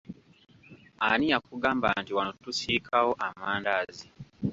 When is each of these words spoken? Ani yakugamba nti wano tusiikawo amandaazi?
Ani 1.09 1.25
yakugamba 1.33 1.87
nti 2.01 2.11
wano 2.17 2.31
tusiikawo 2.43 3.11
amandaazi? 3.27 4.07